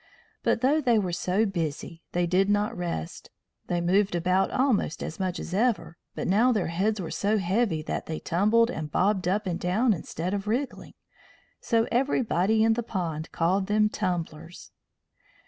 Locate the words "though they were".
0.61-1.11